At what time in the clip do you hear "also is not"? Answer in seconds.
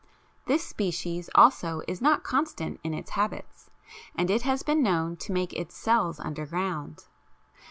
1.35-2.23